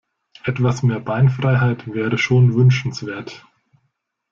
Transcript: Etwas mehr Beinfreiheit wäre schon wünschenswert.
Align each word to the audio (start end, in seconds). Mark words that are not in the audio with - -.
Etwas 0.45 0.81
mehr 0.81 0.99
Beinfreiheit 0.99 1.85
wäre 1.93 2.17
schon 2.17 2.55
wünschenswert. 2.55 3.45